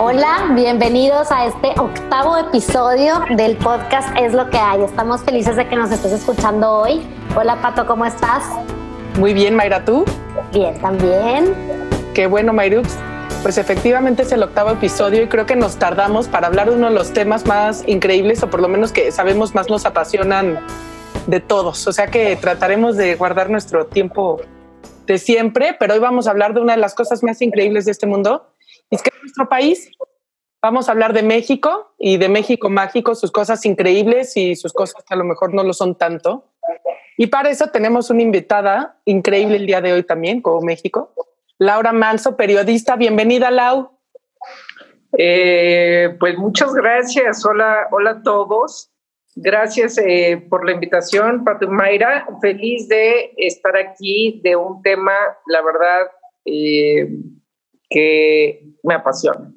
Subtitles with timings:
[0.00, 4.82] Hola, bienvenidos a este octavo episodio del podcast Es lo que hay.
[4.82, 7.00] Estamos felices de que nos estés escuchando hoy.
[7.36, 8.42] Hola Pato, ¿cómo estás?
[9.18, 10.04] Muy bien, Mayra, ¿tú?
[10.52, 11.54] Bien, también.
[12.12, 12.92] Qué bueno, Mayrux.
[13.44, 16.88] Pues efectivamente es el octavo episodio y creo que nos tardamos para hablar de uno
[16.88, 20.58] de los temas más increíbles o por lo menos que sabemos más nos apasionan
[21.28, 21.86] de todos.
[21.86, 24.40] O sea que trataremos de guardar nuestro tiempo
[25.06, 27.92] de siempre, pero hoy vamos a hablar de una de las cosas más increíbles de
[27.92, 28.48] este mundo.
[28.90, 29.90] Es que nuestro país
[30.62, 35.04] vamos a hablar de México y de México mágico, sus cosas increíbles y sus cosas
[35.04, 36.44] que a lo mejor no lo son tanto.
[37.16, 41.12] Y para eso tenemos una invitada increíble el día de hoy también, como México,
[41.58, 42.96] Laura Manso, periodista.
[42.96, 43.90] Bienvenida, Lau.
[45.16, 47.44] Eh, pues muchas gracias.
[47.44, 48.92] Hola, hola a todos.
[49.34, 52.26] Gracias eh, por la invitación, Mayra.
[52.40, 55.12] Feliz de estar aquí de un tema,
[55.46, 56.06] la verdad,
[56.44, 57.08] eh,
[57.88, 59.52] que me apasiona.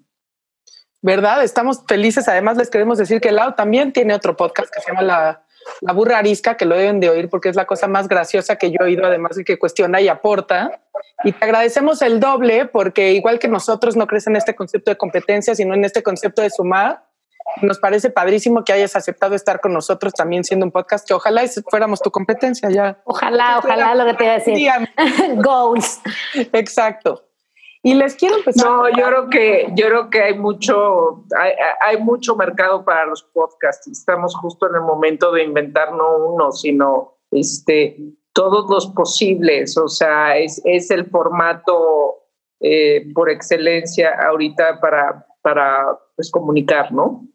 [1.02, 1.44] ¿Verdad?
[1.44, 2.28] Estamos felices.
[2.28, 5.46] Además, les queremos decir que Lau también tiene otro podcast que se llama La,
[5.82, 8.70] la Burra Arisca, que lo deben de oír porque es la cosa más graciosa que
[8.70, 10.82] yo he oído, además de que cuestiona y aporta.
[11.24, 14.98] Y te agradecemos el doble porque igual que nosotros no crees en este concepto de
[14.98, 17.04] competencia, sino en este concepto de sumar.
[17.62, 21.42] Nos parece padrísimo que hayas aceptado estar con nosotros también siendo un podcast que ojalá
[21.70, 23.02] fuéramos tu competencia ya.
[23.06, 24.70] Ojalá, ojalá lo que te iba a decir.
[25.44, 26.00] Goals.
[26.54, 27.31] Exacto.
[27.84, 28.66] Y les quiero empezar.
[28.68, 33.24] No, yo creo que yo creo que hay mucho hay, hay, mucho mercado para los
[33.24, 33.88] podcasts.
[33.88, 37.98] Estamos justo en el momento de inventar no uno, sino este
[38.34, 39.78] todos los posibles.
[39.78, 42.20] O sea, es, es el formato
[42.60, 47.28] eh, por excelencia ahorita para para pues, comunicar, ¿no?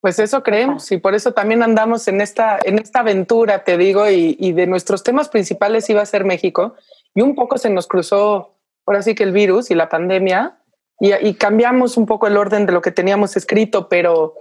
[0.00, 4.08] Pues eso creemos y por eso también andamos en esta, en esta aventura, te digo,
[4.08, 6.74] y, y de nuestros temas principales iba a ser México
[7.14, 8.57] y un poco se nos cruzó
[8.88, 10.58] ahora sí que el virus y la pandemia,
[10.98, 14.34] y, cambiamos un poco el orden de lo que teníamos escrito, pero,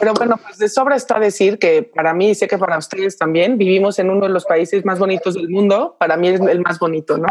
[0.00, 3.18] pero bueno, pues de sobra está decir que para mí, y sé que para ustedes
[3.18, 6.60] también, vivimos en uno de los países más bonitos del mundo, para mí es el
[6.60, 7.28] más bonito, ¿no?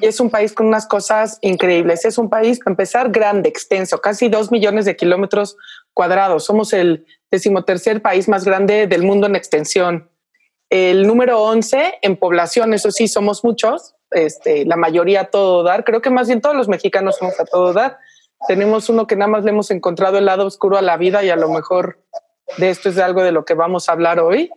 [0.00, 3.98] Y es un país con unas cosas increíbles, es un país, para empezar, grande, extenso,
[4.00, 5.56] casi dos millones de kilómetros
[5.94, 10.10] cuadrados, somos el decimotercer país más grande del mundo en extensión.
[10.68, 15.84] El número 11 en población, eso sí, somos muchos, este, la mayoría a todo dar.
[15.84, 17.98] Creo que más bien todos los mexicanos somos a todo dar.
[18.48, 21.30] Tenemos uno que nada más le hemos encontrado el lado oscuro a la vida y
[21.30, 21.98] a lo mejor
[22.58, 24.50] de esto es algo de lo que vamos a hablar hoy.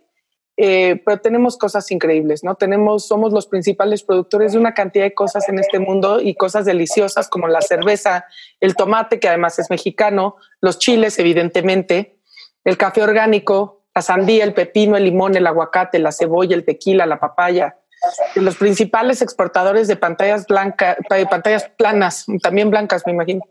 [0.62, 2.54] Eh, pero tenemos cosas increíbles, ¿no?
[2.54, 6.66] Tenemos, somos los principales productores de una cantidad de cosas en este mundo y cosas
[6.66, 8.26] deliciosas como la cerveza,
[8.60, 12.18] el tomate, que además es mexicano, los chiles, evidentemente,
[12.64, 17.06] el café orgánico, la sandía, el pepino, el limón, el aguacate, la cebolla, el tequila,
[17.06, 17.78] la papaya,
[18.34, 20.96] los principales exportadores de pantallas blancas,
[21.30, 23.42] pantallas planas, también blancas, me imagino.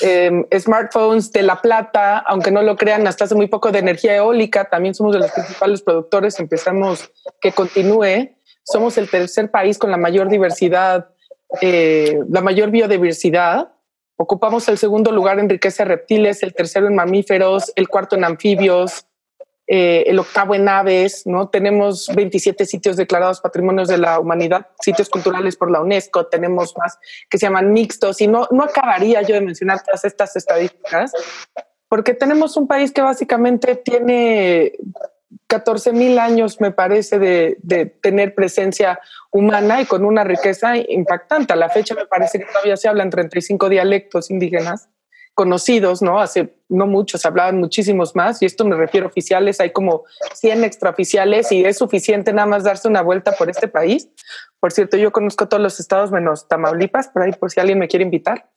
[0.00, 4.16] Em, smartphones de La Plata, aunque no lo crean, hasta hace muy poco de energía
[4.16, 7.10] eólica, también somos de los principales productores, empezamos
[7.40, 8.34] que continúe.
[8.62, 11.10] Somos el tercer país con la mayor diversidad,
[11.60, 13.72] eh, la mayor biodiversidad.
[14.16, 18.24] Ocupamos el segundo lugar en riqueza de reptiles, el tercero en mamíferos, el cuarto en
[18.24, 19.06] anfibios,
[19.66, 21.48] eh, el octavo en aves, ¿no?
[21.48, 26.98] Tenemos 27 sitios declarados patrimonios de la humanidad, sitios culturales por la UNESCO, tenemos más
[27.30, 31.12] que se llaman mixtos y no, no acabaría yo de mencionar todas estas estadísticas,
[31.88, 34.72] porque tenemos un país que básicamente tiene
[35.46, 39.00] 14 mil años, me parece, de, de, tener presencia
[39.30, 41.54] humana y con una riqueza impactante.
[41.54, 44.88] A la fecha me parece que todavía se hablan 35 dialectos indígenas
[45.34, 46.20] conocidos, ¿no?
[46.20, 50.64] Hace no muchos, hablaban muchísimos más, y esto me refiero a oficiales, hay como 100
[50.64, 54.08] extraoficiales y es suficiente nada más darse una vuelta por este país.
[54.60, 57.88] Por cierto, yo conozco todos los estados menos Tamaulipas, por ahí por si alguien me
[57.88, 58.48] quiere invitar.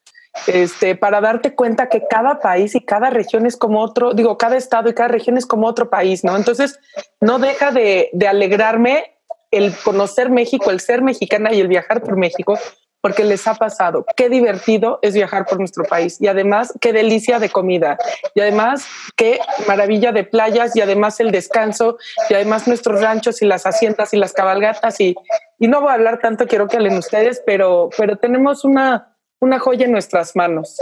[0.45, 4.55] Este, para darte cuenta que cada país y cada región es como otro, digo, cada
[4.55, 6.37] estado y cada región es como otro país, ¿no?
[6.37, 6.79] Entonces,
[7.19, 9.17] no deja de, de alegrarme
[9.49, 12.59] el conocer México, el ser mexicana y el viajar por México,
[13.07, 14.05] porque les ha pasado.
[14.17, 17.97] Qué divertido es viajar por nuestro país y además qué delicia de comida
[18.35, 21.97] y además qué maravilla de playas y además el descanso
[22.29, 25.15] y además nuestros ranchos y las haciendas y las cabalgatas y,
[25.57, 29.57] y no voy a hablar tanto, quiero que hablen ustedes, pero, pero tenemos una, una
[29.57, 30.77] joya en nuestras manos,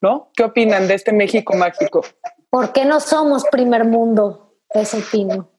[0.00, 0.30] ¿no?
[0.36, 2.04] ¿Qué opinan de este México mágico?
[2.50, 4.54] ¿Por qué no somos primer mundo?
[4.70, 5.50] Eso opino.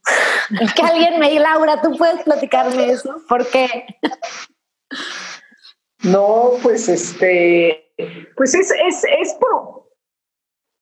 [0.75, 3.17] Que alguien me diga, Laura, tú puedes platicarme eso.
[3.27, 3.85] ¿Por qué?
[6.05, 7.91] No, pues este,
[8.35, 9.85] pues es, es, es por,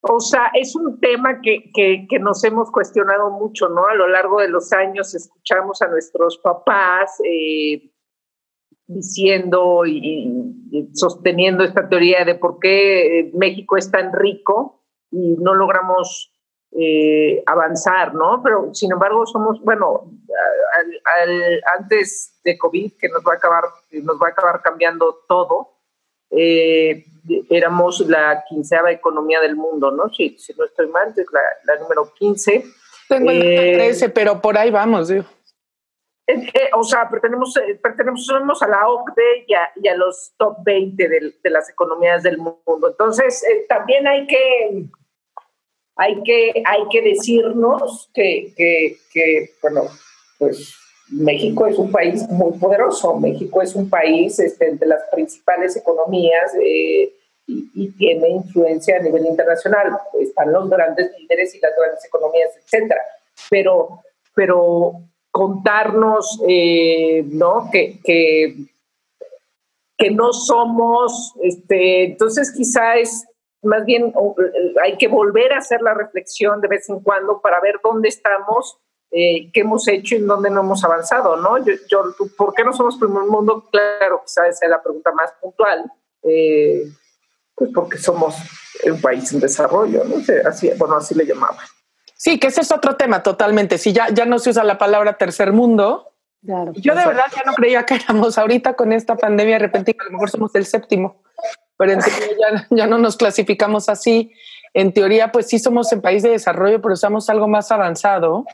[0.05, 3.87] o sea, es un tema que, que, nos hemos cuestionado mucho, ¿no?
[3.87, 7.89] A lo largo de los años escuchamos a nuestros papás, eh,
[8.85, 15.53] diciendo y, sosteniendo esta teoría de por qué eh, México es tan rico y no
[15.53, 16.32] logramos
[16.79, 18.41] eh, avanzar, ¿no?
[18.43, 20.11] Pero sin embargo somos, bueno,
[21.77, 25.73] antes de COVID, que nos va a acabar, nos va a acabar cambiando todo,
[26.31, 27.05] eh,
[27.49, 30.09] éramos la quinceava economía del mundo, ¿no?
[30.09, 32.65] Si, si no estoy mal, es la, número 15.
[33.07, 35.25] Tengo el 13, pero por ahí vamos, digo.
[36.25, 41.49] Eh, o sea, pertenecemos, eh, pertenecemos a la OCDE y a, los top 20 de,
[41.49, 42.89] las economías del mundo.
[42.89, 44.85] Entonces, eh, también hay que,
[45.95, 49.83] hay, que, hay que decirnos que, que, bueno,
[50.39, 50.73] pues
[51.09, 53.19] México es un país muy poderoso.
[53.19, 57.13] México es un país este, de las principales economías y,
[57.45, 59.97] y, tiene influencia a nivel internacional.
[60.19, 63.01] Están los grandes líderes y las grandes economías, etcétera.
[63.49, 64.01] Pero,
[64.33, 65.01] pero
[65.33, 67.69] contarnos, eh, ¿no?
[67.71, 68.55] Que, que,
[70.11, 73.25] no somos, este, entonces quizá es
[73.63, 74.13] más bien
[74.83, 78.77] hay que volver a hacer la reflexión de vez en cuando para ver dónde estamos,
[79.11, 81.57] eh, qué hemos hecho y en dónde no hemos avanzado, ¿no?
[81.63, 82.03] Yo, yo,
[82.37, 83.67] ¿Por qué no somos primer mundo?
[83.71, 85.91] Claro, quizá esa es la pregunta más puntual.
[86.23, 86.83] Eh,
[87.55, 88.35] pues porque somos
[88.85, 90.15] un país en desarrollo, ¿no?
[90.45, 91.59] Así, bueno, así le llamaba.
[92.15, 93.77] Sí, que ese es otro tema totalmente.
[93.77, 97.53] Si ya, ya no se usa la palabra tercer mundo, yo de verdad ya no
[97.53, 101.22] creía que éramos ahorita con esta pandemia repentina, a lo mejor somos el séptimo,
[101.83, 104.31] pero en teoría ya, ya, no nos clasificamos así.
[104.73, 108.45] En teoría, pues sí somos en país de desarrollo, pero somos algo más avanzado.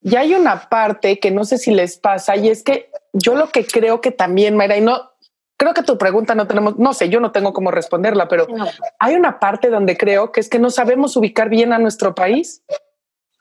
[0.00, 3.48] Y hay una parte que no sé si les pasa, y es que yo lo
[3.50, 5.10] que creo que también, Mayra, y no,
[5.58, 8.46] creo que tu pregunta no tenemos, no sé, yo no tengo cómo responderla, pero
[8.98, 12.62] hay una parte donde creo que es que no sabemos ubicar bien a nuestro país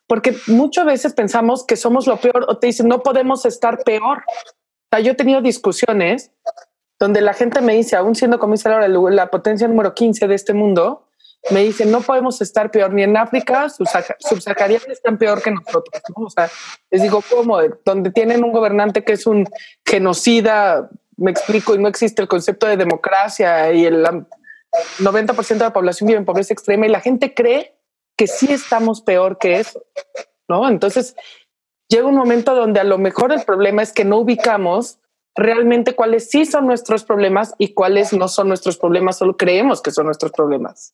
[0.07, 4.19] porque muchas veces pensamos que somos lo peor o te dicen no podemos estar peor.
[4.19, 6.31] O sea, yo he tenido discusiones
[6.99, 11.07] donde la gente me dice, aún siendo comisaria la potencia número 15 de este mundo,
[11.51, 16.01] me dice no podemos estar peor ni en África, subsaharianos están peor que nosotros.
[16.15, 16.49] O sea,
[16.89, 17.59] les digo, ¿cómo?
[17.83, 19.47] Donde tienen un gobernante que es un
[19.85, 24.05] genocida, me explico, y no existe el concepto de democracia y el
[24.99, 27.75] 90% de la población vive en pobreza extrema y la gente cree
[28.17, 29.83] que sí estamos peor que eso,
[30.47, 30.67] ¿no?
[30.67, 31.15] Entonces,
[31.89, 34.99] llega un momento donde a lo mejor el problema es que no ubicamos
[35.35, 39.91] realmente cuáles sí son nuestros problemas y cuáles no son nuestros problemas, solo creemos que
[39.91, 40.93] son nuestros problemas.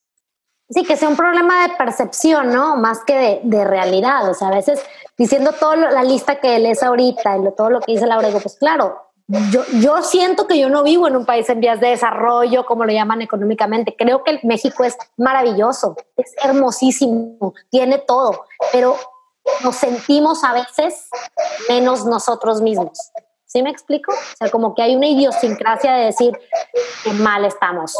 [0.70, 2.78] Sí, que sea un problema de percepción, ¿no?
[2.78, 4.30] Más que de, realidad.
[4.30, 4.82] O sea, a veces
[5.18, 8.40] diciendo toda la lista que él es ahorita y todo lo que dice Laura, digo,
[8.40, 9.12] pues claro,
[9.52, 12.86] yo, yo siento que yo no vivo en un país en vías de desarrollo, como
[12.86, 13.96] lo llaman económicamente.
[13.98, 18.96] Creo que México es maravilloso, es hermosísimo, tiene todo, pero
[19.64, 21.10] nos sentimos a veces
[21.68, 23.12] menos nosotros mismos.
[23.52, 24.14] ¿Sí me explico?
[24.14, 26.38] O sea, como que hay una idiosincrasia de decir
[27.04, 27.98] que mal estamos.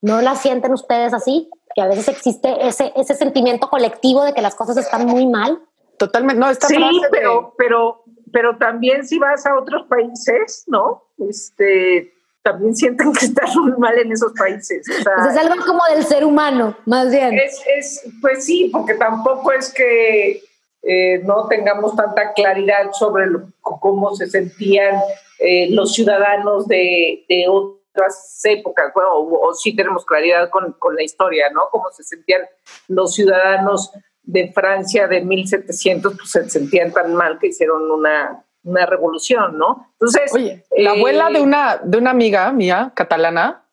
[0.00, 1.50] ¿No la sienten ustedes así?
[1.74, 5.60] Que a veces existe ese, ese sentimiento colectivo de que las cosas están muy mal.
[5.98, 6.76] Totalmente, no, esta sí,
[7.10, 11.04] pero, pero pero también si vas a otros países, ¿no?
[11.18, 12.12] Este,
[12.42, 14.86] también sienten que están muy mal en esos países.
[14.86, 17.38] Pues es algo como del ser humano, más bien.
[17.38, 20.42] Es, pues sí, porque tampoco es que
[20.82, 23.26] eh, no tengamos tanta claridad sobre
[23.60, 24.96] cómo se sentían
[25.38, 31.50] eh, los ciudadanos de, otras épocas, bueno, o, sí tenemos claridad con, con, la historia,
[31.50, 31.62] ¿no?
[31.70, 32.42] Cómo se sentían
[32.86, 38.86] los ciudadanos de Francia de 1700 pues se sentían tan mal que hicieron una, una
[38.86, 39.88] revolución, ¿no?
[39.92, 40.32] Entonces...
[40.34, 43.64] Oye, la abuela de eh, una, de una amiga mía, catalana,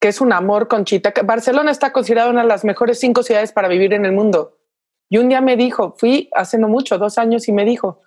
[0.00, 3.52] que es un amor, Conchita, que Barcelona está considerada una de las mejores cinco ciudades
[3.52, 4.57] para vivir en el mundo.
[5.08, 8.00] Y un día me dijo, fui hace no mucho, dos años, y me dijo,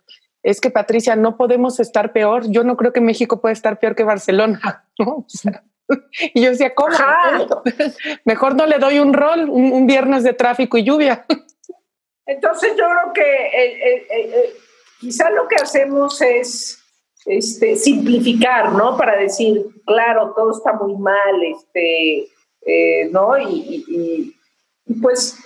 [0.44, 2.50] es que Patricia, no podemos estar peor.
[2.50, 4.86] Yo no creo que México pueda estar peor que Barcelona.
[6.34, 6.96] y yo decía, ¿cómo?
[8.26, 11.26] Mejor no le doy un rol, un viernes de tráfico y lluvia.
[12.26, 14.54] Entonces yo creo que eh, eh, eh,
[15.00, 16.80] quizá lo que hacemos es
[17.26, 18.98] este, simplificar, ¿no?
[18.98, 22.30] Para decir, claro, todo está muy mal, este,
[23.12, 23.38] ¿no?
[23.38, 24.36] Y,
[25.02, 25.38] pues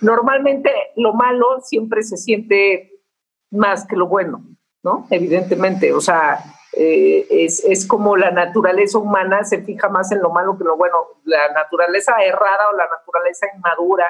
[0.00, 3.02] normalmente lo malo siempre se siente
[3.50, 4.44] más que lo bueno,
[4.82, 5.06] ¿no?
[5.10, 6.38] Evidentemente, o sea,
[6.72, 10.96] es, es, como la naturaleza humana se fija más en lo malo que lo bueno.
[11.24, 14.06] La naturaleza errada o la naturaleza inmadura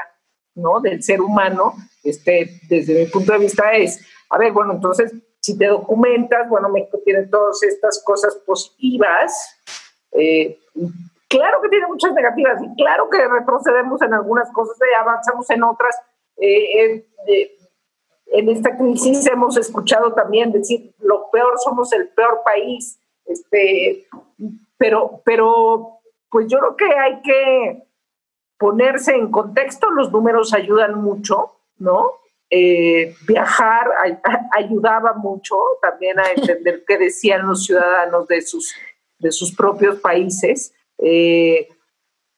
[0.55, 0.81] ¿no?
[0.81, 5.57] Del ser humano, este, desde mi punto de vista es, a ver, bueno, entonces, si
[5.57, 9.57] te documentas, bueno, México tiene todas estas cosas positivas,
[10.13, 10.59] eh,
[11.31, 15.63] claro que tiene muchas negativas y claro que retrocedemos en algunas cosas y avanzamos en
[15.63, 15.97] otras.
[16.37, 17.07] Eh,
[18.33, 24.07] en esta crisis hemos escuchado también decir, lo peor, somos el peor país Este,
[24.77, 27.87] pero, pero, pues yo creo que hay que
[28.59, 32.13] ponerse en contexto, los números ayudan mucho, ¿no?
[32.51, 33.91] Eh, viajar
[34.53, 38.75] ayudaba mucho también a entender qué decían los ciudadanos de sus,
[39.19, 40.75] de sus propios países.
[41.03, 41.69] Eh,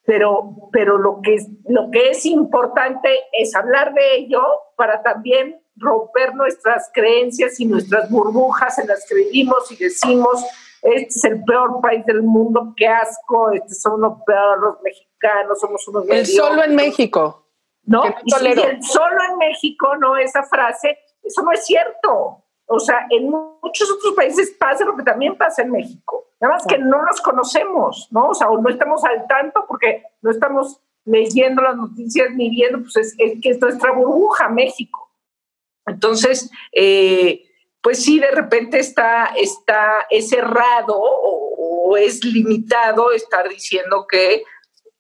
[0.05, 1.37] pero, pero lo, que,
[1.69, 4.43] lo que es importante es hablar de ello
[4.77, 10.45] para también romper nuestras creencias y nuestras burbujas en las que vivimos y decimos,
[10.83, 15.61] este es el peor país del mundo, qué asco, este son los peores los mexicanos,
[15.61, 16.09] somos unos...
[16.09, 17.47] El solo en México.
[17.85, 18.05] ¿No?
[18.25, 18.31] Y
[18.83, 20.17] solo en México, ¿no?
[20.17, 22.45] Esa frase, eso no es cierto.
[22.67, 26.32] O sea, en muchos otros países pasa lo que también pasa en México.
[26.43, 28.31] Nada más que no los conocemos, ¿no?
[28.31, 32.81] O sea, o no estamos al tanto porque no estamos leyendo las noticias ni viendo,
[32.81, 35.09] pues es, que es nuestra burbuja, México.
[35.87, 37.45] Entonces, eh,
[37.81, 44.43] pues sí, de repente está, está es errado o, es limitado estar diciendo que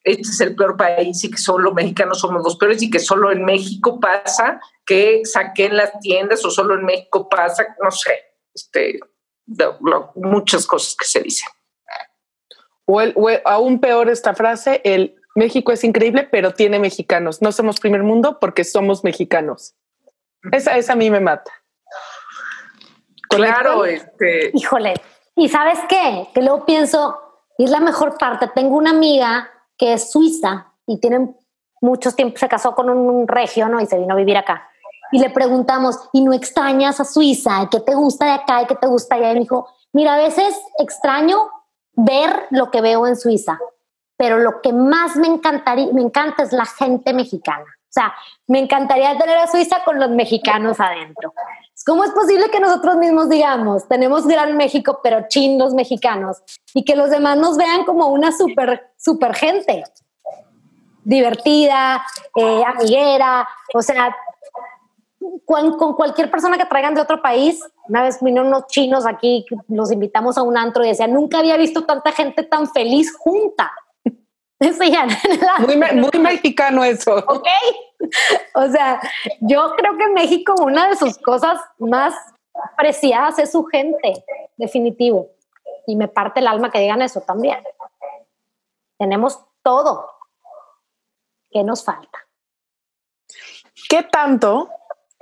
[0.04, 3.32] este es el peor país y que solo mexicanos somos los peores y que solo
[3.32, 8.12] en México pasa que saquen las tiendas o solo en México pasa, no sé,
[8.54, 9.00] este,
[10.14, 11.48] muchas cosas que se dicen.
[12.86, 13.00] O,
[13.44, 17.40] aún peor esta frase, el México es increíble, pero tiene mexicanos.
[17.40, 19.74] No somos primer mundo porque somos mexicanos.
[20.50, 21.50] Esa, esa a mí me mata.
[23.28, 24.50] Claro, este.
[24.54, 24.94] Híjole.
[25.34, 26.28] ¿Y sabes qué?
[26.34, 27.18] Que luego pienso,
[27.56, 28.50] y es la mejor parte.
[28.54, 31.34] Tengo una amiga que es suiza y tiene
[31.80, 33.80] muchos tiempos, se casó con un regio, ¿no?
[33.80, 34.68] Y se vino a vivir acá.
[35.12, 37.68] Y le preguntamos, ¿y no extrañas a Suiza?
[37.70, 39.30] ¿Qué te gusta de acá qué te gusta allá?
[39.30, 41.50] Y me dijo, mira, a veces extraño
[41.94, 43.58] ver lo que veo en Suiza,
[44.16, 47.64] pero lo que más me encantaría, me encanta es la gente mexicana.
[47.64, 48.14] O sea,
[48.46, 51.34] me encantaría tener a Suiza con los mexicanos adentro.
[51.84, 56.42] ¿Cómo es posible que nosotros mismos digamos, tenemos Gran México, pero chin los mexicanos,
[56.72, 59.84] y que los demás nos vean como una super, super gente?
[61.04, 62.02] Divertida,
[62.36, 64.16] eh, amiguera, o sea,
[65.44, 67.60] con, con, cualquier persona que traigan de otro país.
[67.88, 71.56] Una vez vinieron unos chinos aquí, los invitamos a un antro y decían, nunca había
[71.56, 73.72] visto tanta gente tan feliz junta.
[75.66, 77.16] muy, muy mexicano eso.
[77.26, 77.46] Ok.
[78.54, 79.00] O sea,
[79.40, 82.12] yo creo que México, una de sus cosas más
[82.76, 84.24] preciadas es su gente,
[84.56, 85.28] definitivo.
[85.86, 87.62] Y me parte el alma que digan eso también.
[88.98, 90.10] Tenemos todo.
[91.50, 92.18] ¿Qué nos falta?
[93.88, 94.68] ¿Qué tanto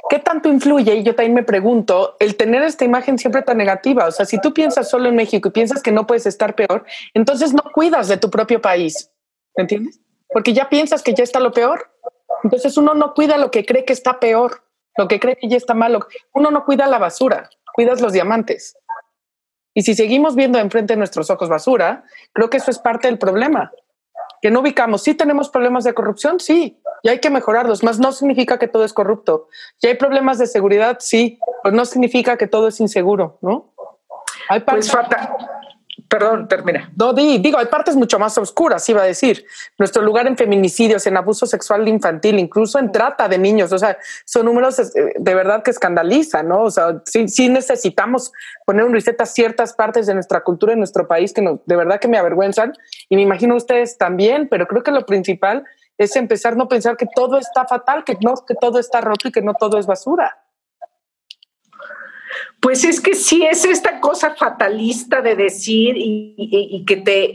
[0.08, 0.94] ¿Qué tanto influye?
[0.94, 4.06] Y yo también me pregunto, el tener esta imagen siempre tan negativa.
[4.06, 6.84] O sea, si tú piensas solo en México y piensas que no puedes estar peor,
[7.14, 9.10] entonces no cuidas de tu propio país.
[9.56, 10.00] ¿Me entiendes?
[10.32, 11.90] Porque ya piensas que ya está lo peor.
[12.42, 14.62] Entonces uno no cuida lo que cree que está peor,
[14.96, 16.06] lo que cree que ya está malo.
[16.32, 18.76] Uno no cuida la basura, cuidas los diamantes.
[19.74, 23.18] Y si seguimos viendo enfrente de nuestros ojos basura, creo que eso es parte del
[23.18, 23.70] problema.
[24.42, 25.02] Que no ubicamos.
[25.02, 27.82] Sí tenemos problemas de corrupción, sí, y hay que mejorarlos.
[27.82, 29.48] Más no significa que todo es corrupto.
[29.80, 33.72] Y hay problemas de seguridad, sí, pues no significa que todo es inseguro, ¿no?
[34.48, 34.90] Hay pues
[36.10, 36.90] Perdón, termina.
[36.96, 39.46] No, digo, hay partes mucho más oscuras, iba a decir.
[39.78, 43.70] Nuestro lugar en feminicidios, en abuso sexual infantil, incluso en trata de niños.
[43.70, 46.64] O sea, son números eh, de verdad que escandalizan, ¿no?
[46.64, 48.32] O sea, sí, necesitamos
[48.66, 52.00] poner un reset a ciertas partes de nuestra cultura en nuestro país que de verdad
[52.00, 52.72] que me avergüenzan.
[53.08, 55.62] Y me imagino ustedes también, pero creo que lo principal
[55.96, 59.28] es empezar a no pensar que todo está fatal, que no, que todo está roto
[59.28, 60.42] y que no todo es basura.
[62.60, 67.34] Pues es que sí es esta cosa fatalista de decir y, que te,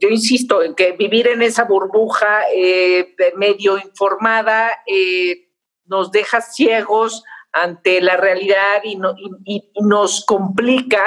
[0.00, 5.48] yo insisto, en que vivir en esa burbuja eh, medio informada eh,
[5.86, 8.98] nos deja ciegos ante la realidad y,
[9.82, 11.04] nos complica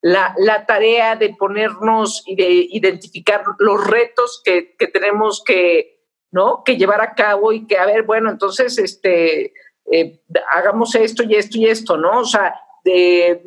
[0.00, 6.62] la, tarea de ponernos y de identificar los retos que, tenemos que, ¿no?
[6.64, 9.52] que llevar a cabo y que, a ver, bueno, entonces, este,
[9.90, 12.20] eh, hagamos esto y esto y esto, ¿no?
[12.20, 12.54] O sea,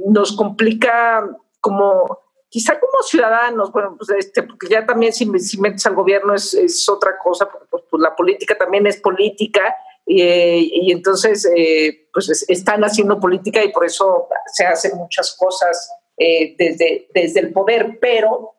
[0.06, 1.24] nos complica
[1.60, 6.34] como, quizá como ciudadanos, bueno, pues este, porque ya también si, si metes al gobierno
[6.34, 9.76] es, otra cosa, porque pues, pues, la política también es política.
[10.06, 16.56] y entonces, eh, pues están haciendo política y por eso se hacen muchas cosas eh,
[16.58, 18.54] desde, desde el poder, pero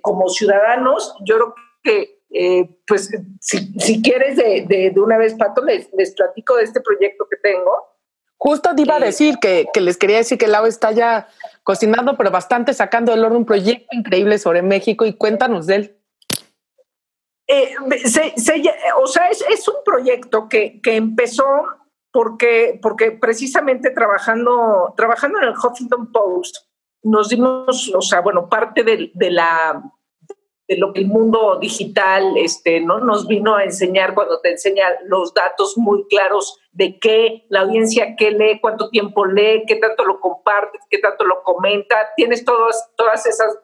[0.00, 2.19] como ciudadanos, yo creo que
[2.86, 3.10] pues
[3.40, 7.26] si, si quieres de, de, de, una vez, Pato, les, les platico de este proyecto
[7.28, 7.90] que tengo,
[8.42, 11.28] Justo te iba a decir que, les quería decir que Lau está ya
[11.62, 15.96] cocinando, pero bastante sacando del horno un proyecto increíble sobre México y cuéntanos de él.
[17.46, 17.74] Eh,
[18.98, 21.44] o sea, es, un proyecto que, empezó
[22.10, 26.56] porque, porque precisamente trabajando, trabajando en el Huffington Post,
[27.02, 29.82] nos dimos, o sea, bueno, parte de, de la
[30.70, 33.00] de lo que el mundo digital este, ¿no?
[33.00, 38.14] nos vino a enseñar cuando te enseña los datos muy claros de qué la audiencia
[38.16, 42.88] qué lee, cuánto tiempo lee, qué tanto lo comparte, qué tanto lo comenta, tienes todas,
[42.96, 43.58] todas esas,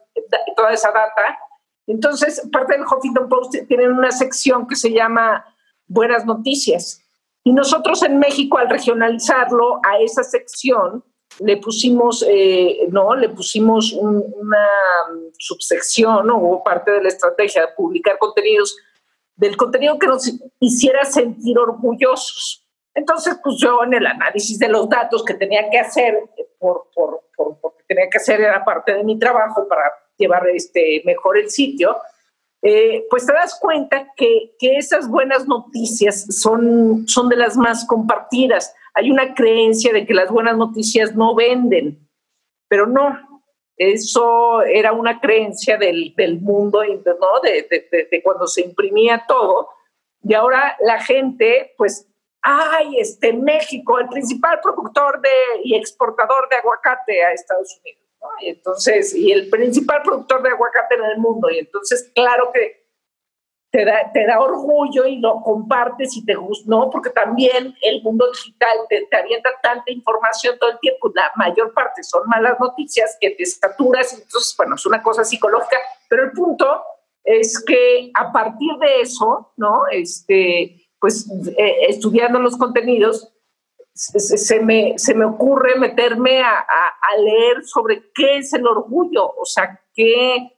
[0.56, 1.38] toda esa data.
[1.86, 5.44] Entonces, parte del Huffington Post tiene una sección que se llama
[5.86, 7.00] Buenas Noticias.
[7.44, 11.04] Y nosotros en México, al regionalizarlo a esa sección,
[11.40, 14.68] le pusimos, eh, no, le pusimos una
[15.38, 18.76] subsección o parte de la estrategia publicar contenidos,
[19.36, 22.66] del contenido que nos hiciera sentir orgullosos.
[22.94, 26.18] Entonces, pues yo en el análisis de los datos que tenía que hacer,
[26.58, 31.02] por, por, por, porque tenía que hacer era parte de mi trabajo para llevar este,
[31.04, 31.98] mejor el sitio,
[32.62, 37.86] eh, pues te das cuenta que, que, esas buenas noticias son, son de las más
[37.86, 42.08] compartidas hay una creencia de que las buenas noticias no venden,
[42.66, 43.44] pero no,
[43.76, 47.40] eso era una creencia del, del mundo, ¿no?
[47.42, 49.68] De, de, de, cuando se imprimía todo.
[50.22, 52.08] Y ahora la gente, pues,
[52.40, 55.28] ay, este México, el principal productor de,
[55.64, 58.02] y exportador de aguacate a Estados Unidos.
[58.22, 58.28] ¿no?
[58.40, 61.50] Entonces, y el principal productor de aguacate en el mundo.
[61.50, 62.85] Y entonces, claro que
[63.76, 66.88] te da, te da orgullo y lo compartes y te gusta, ¿no?
[66.88, 71.74] Porque también el mundo digital te, te, avienta tanta información todo el tiempo, la mayor
[71.74, 75.76] parte son malas noticias que te saturas, entonces, bueno, es una cosa psicológica,
[76.08, 76.84] pero el punto
[77.22, 79.82] es que a partir de eso, ¿no?
[79.92, 83.30] Este, pues eh, estudiando los contenidos,
[83.92, 88.66] se, se, me, se me ocurre meterme a, a, a leer sobre qué es el
[88.66, 90.55] orgullo, o sea, qué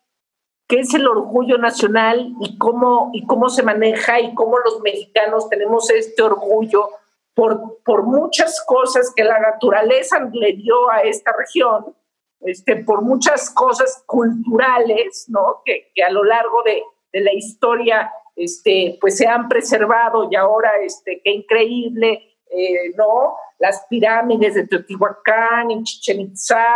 [0.68, 5.48] qué es el orgullo nacional y cómo, y cómo se maneja y cómo los mexicanos
[5.48, 6.90] tenemos este orgullo
[7.34, 11.96] por, por muchas cosas que la naturaleza le dio a esta región,
[12.40, 15.62] este, por muchas cosas culturales, ¿no?
[15.64, 16.82] Que, que a lo largo de,
[17.12, 23.36] de, la historia, este, pues se han preservado y ahora, este, qué increíble, eh, ¿no?
[23.58, 26.66] Las pirámides de Teotihuacán, en Chichen Itza,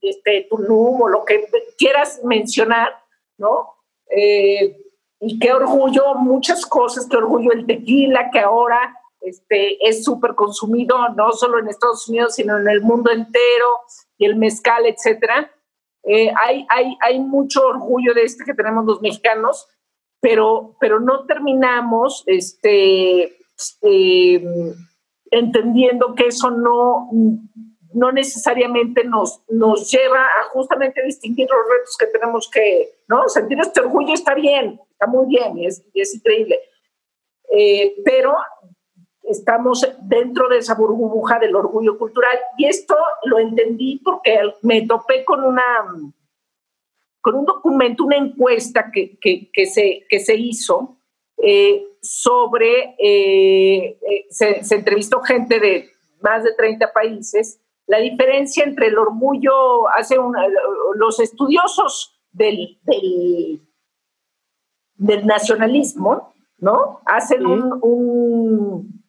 [0.00, 1.44] y este, Tulum, o lo que
[1.76, 3.01] quieras mencionar,
[3.42, 3.74] ¿no?
[4.08, 4.76] Eh,
[5.20, 10.96] y qué orgullo, muchas cosas, qué orgullo el tequila, que ahora este, es súper consumido,
[11.10, 13.68] no solo en Estados Unidos, sino en el mundo entero,
[14.18, 15.50] y el mezcal, etcétera.
[16.04, 19.68] Eh, hay, hay, hay mucho orgullo de este que tenemos los mexicanos,
[20.20, 23.36] pero, pero no terminamos este,
[23.82, 24.74] eh,
[25.30, 27.10] entendiendo que eso no,
[27.94, 33.28] no necesariamente nos, nos lleva a justamente distinguir los retos que tenemos que, ¿no?
[33.28, 36.58] Sentir este orgullo está bien, está muy bien y es, es increíble.
[37.50, 38.34] Eh, pero
[39.22, 45.24] estamos dentro de esa burbuja del orgullo cultural y esto lo entendí porque me topé
[45.24, 45.62] con una
[47.20, 50.96] con un documento, una encuesta que, que, que se, que se hizo
[51.40, 58.64] eh, sobre, eh, eh se, se entrevistó gente de más de 30 países la diferencia
[58.64, 60.46] entre el orgullo, hace una,
[60.94, 63.60] los estudiosos del, del,
[64.94, 67.00] del, nacionalismo, ¿no?
[67.06, 69.04] Hacen un, un,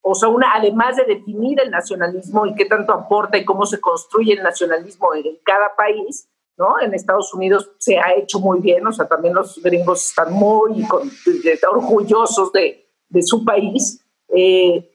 [0.00, 3.80] o sea, una, además de definir el nacionalismo y qué tanto aporta y cómo se
[3.80, 6.80] construye el nacionalismo en cada país, ¿no?
[6.80, 10.86] En Estados Unidos se ha hecho muy bien, o sea, también los gringos están muy
[10.86, 14.04] con, de, orgullosos de, de, su país.
[14.28, 14.88] Eh,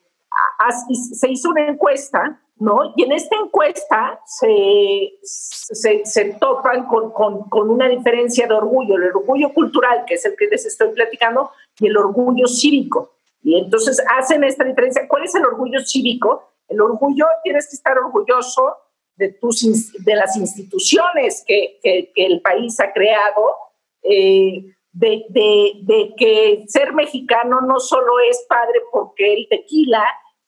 [1.12, 2.94] se hizo una encuesta ¿no?
[2.96, 9.14] Y en esta encuesta se, se, topan con, con, con, una diferencia de orgullo, el
[9.14, 13.18] orgullo cultural, que es el que les estoy platicando, y el orgullo cívico.
[13.42, 15.10] Y entonces hacen esta diferencia.
[15.10, 16.54] ¿Cuál es el orgullo cívico?
[16.70, 18.78] El orgullo, tienes que estar orgulloso
[19.18, 23.58] de, tus, de las instituciones que, que, que el país ha creado,
[24.04, 30.02] eh, de, de, de que ser mexicano no solo es padre porque el tequila,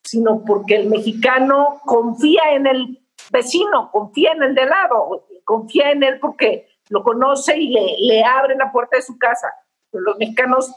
[0.05, 6.03] sino porque el mexicano confía en el vecino, confía en el de lado, confía en
[6.03, 9.51] él porque lo conoce y le, le abre la puerta de su casa.
[9.91, 10.71] Los mexicanos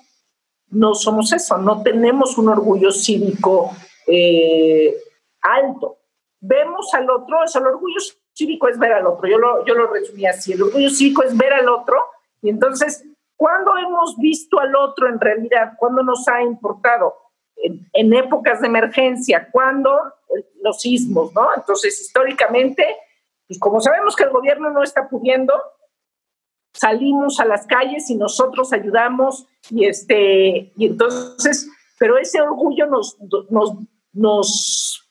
[0.70, 3.70] no somos eso, no tenemos un orgullo cívico
[4.06, 4.94] eh,
[5.42, 5.98] alto.
[6.40, 8.00] Vemos al otro, el orgullo
[8.32, 11.36] cívico es ver al otro, yo lo, yo lo resumí así, el orgullo cívico es
[11.36, 11.96] ver al otro
[12.40, 13.04] y entonces,
[13.36, 15.72] ¿cuándo hemos visto al otro en realidad?
[15.76, 17.14] ¿Cuándo nos ha importado?
[17.62, 19.90] En, épocas de emergencia, cuando
[20.62, 21.48] los sismos, ¿no?
[21.56, 22.84] Entonces, históricamente,
[23.48, 25.54] y como sabemos que el gobierno no está pudiendo,
[26.72, 31.68] salimos a las calles y nosotros ayudamos y este y entonces,
[31.98, 33.18] pero ese orgullo nos,
[33.50, 33.74] nos,
[34.12, 35.10] nos,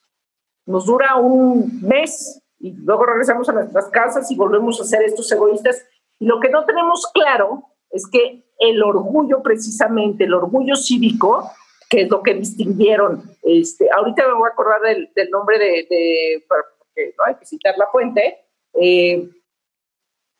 [0.65, 5.31] nos dura un mes y luego regresamos a nuestras casas y volvemos a ser estos
[5.31, 5.83] egoístas.
[6.19, 11.51] Y lo que no tenemos claro es que el orgullo, precisamente, el orgullo cívico,
[11.89, 17.13] que es lo que distinguieron, este, ahorita me voy a acordar del, nombre de, porque
[17.17, 18.37] no hay que citar la fuente,
[18.73, 19.29] eh,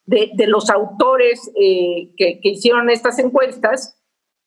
[0.05, 3.97] de, los autores eh, que, que hicieron estas encuestas,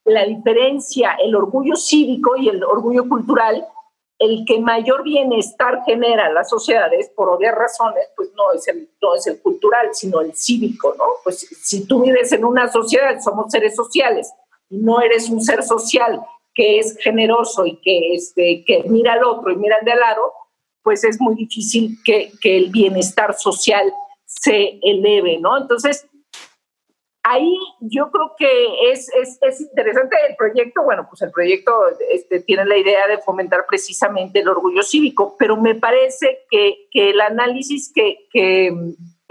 [0.04, 3.66] la diferencia, el orgullo cívico y el orgullo cultural
[4.20, 8.90] el que mayor bienestar genera en las sociedades, por obvias razones, pues no es, el,
[9.00, 11.04] no es el cultural, sino el cívico, ¿no?
[11.24, 14.30] Pues si tú vives en una sociedad, somos seres sociales,
[14.68, 16.22] no eres un ser social
[16.54, 20.00] que es generoso y que, este, que mira al otro y mira al de al
[20.00, 20.32] lado,
[20.82, 23.92] pues es muy difícil que, que el bienestar social
[24.24, 25.56] se eleve, ¿no?
[25.58, 26.08] Entonces,
[27.22, 29.10] ahí yo creo que es,
[29.42, 30.82] es, interesante el proyecto.
[30.82, 31.72] Bueno, pues el proyecto
[32.10, 37.10] este, tiene la idea de fomentar precisamente el orgullo cívico, pero me parece que, que
[37.10, 38.72] el análisis que, que,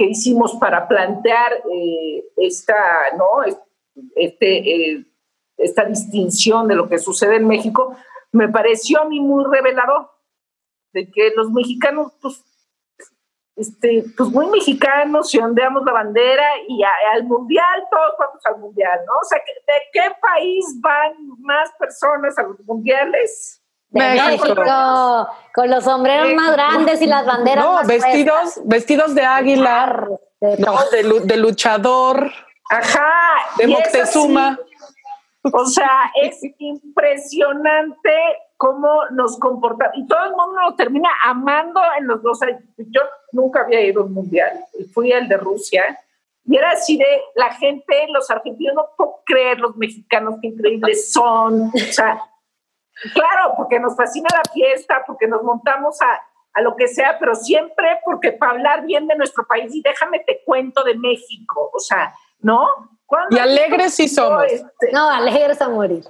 [0.01, 2.73] hicimos para plantear eh, esta,
[3.17, 3.43] ¿no?
[4.15, 5.05] este, eh,
[5.59, 7.95] esta distinción de lo que sucede en México
[8.31, 10.09] me pareció a mí muy revelador
[10.93, 12.43] de que los mexicanos pues,
[13.55, 16.81] este, pues muy mexicanos y ondeamos la bandera y
[17.13, 19.13] al mundial, todos vamos al mundial, ¿no?
[19.21, 23.61] O sea, ¿de qué país van más personas a los mundiales?
[23.89, 24.55] De México,
[25.55, 30.07] con los sombreros más grandes y las banderas no, vestidos, vestidos de águila,
[30.39, 32.31] de, luchador,
[32.69, 33.11] ajá,
[33.57, 34.59] de Moctezuma.
[35.43, 38.11] O sea, es impresionante
[38.57, 39.97] cómo nos comportamos.
[39.97, 42.61] Y todo el mundo nos termina amando en los dos años.
[42.77, 45.97] Yo nunca había ido a un mundial, fui al de Rusia.
[46.45, 51.11] Y era así de la gente, los argentinos, no puedo creer los mexicanos qué increíbles
[51.11, 51.67] son.
[51.67, 52.21] O sea,
[53.13, 56.21] claro, porque nos fascina la fiesta, porque nos montamos a,
[56.53, 60.19] a lo que sea, pero siempre porque para hablar bien de nuestro país, y déjame
[60.19, 62.67] te cuento de México, o sea, ¿no?
[63.31, 64.43] Y alegres sí somos.
[64.45, 66.03] Este, no, alegres a morir.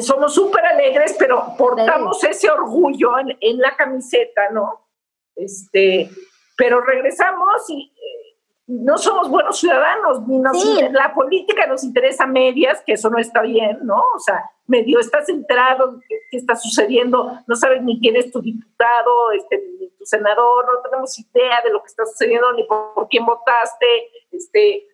[0.00, 4.88] somos súper alegres, pero portamos ese orgullo en, la camiseta, ¿no?
[5.34, 6.10] Este,
[6.56, 8.36] pero regresamos y eh,
[8.68, 10.56] no somos buenos ciudadanos, ni nos
[10.92, 14.02] la política nos interesa medias, que eso no está bien, ¿no?
[14.14, 19.32] O sea, medio estás enterado qué, está sucediendo, no sabes ni quién es tu diputado,
[19.32, 23.08] este, ni tu senador, no tenemos idea de lo que está sucediendo, ni por, por
[23.08, 23.86] quién votaste,
[24.32, 24.86] este,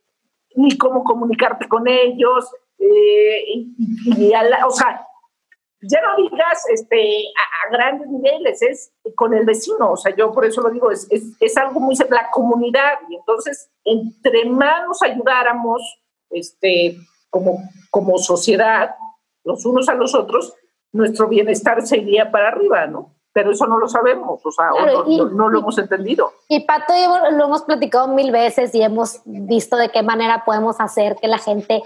[0.56, 4.32] ni cómo comunicarte con ellos, eh, y,
[4.66, 5.06] o sea,
[5.82, 10.44] ya no digas este, a, grandes niveles, es con el vecino, o sea, yo por
[10.44, 15.82] eso lo digo, es, es, algo muy la comunidad, y entonces, entre más nos ayudáramos
[16.30, 16.96] este,
[17.30, 17.58] como,
[17.90, 18.94] como sociedad,
[19.44, 20.54] los unos a los otros,
[20.92, 23.14] nuestro bienestar seguiría para arriba, ¿no?
[23.32, 26.32] Pero eso no lo sabemos, o sea, no, lo hemos entendido.
[26.48, 30.80] Y Pato y lo hemos platicado mil veces y hemos visto de qué manera podemos
[30.80, 31.82] hacer que la gente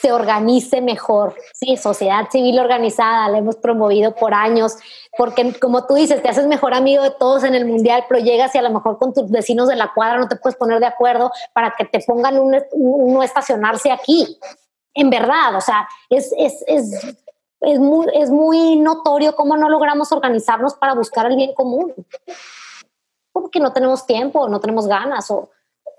[0.00, 4.76] se organice mejor, sí, sociedad civil organizada, la hemos promovido por años,
[5.16, 8.54] porque como tú dices, te haces mejor amigo de todos en el mundial, pero llegas
[8.54, 10.86] y a lo mejor con tus vecinos de la cuadra no te puedes poner de
[10.86, 14.38] acuerdo para que te pongan un, no estacionarse aquí.
[14.92, 17.16] En verdad, o sea, es, es, es
[17.60, 21.94] es muy, es muy notorio cómo no logramos organizarnos para buscar el bien común.
[23.32, 25.50] Porque no tenemos tiempo, no tenemos ganas, o, o